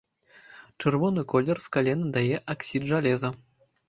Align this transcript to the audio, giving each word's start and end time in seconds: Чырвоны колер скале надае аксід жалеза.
Чырвоны 0.79 1.21
колер 1.33 1.57
скале 1.65 1.93
надае 1.99 2.39
аксід 2.55 2.89
жалеза. 2.93 3.31